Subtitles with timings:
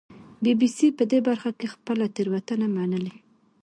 [0.43, 3.13] بي بي سي په دې برخه کې خپله تېروتنه منلې